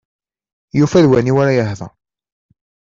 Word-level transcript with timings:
Yufa 0.77 1.03
d 1.03 1.05
waniwa 1.09 1.41
ara 1.43 1.57
yehder. 1.57 1.91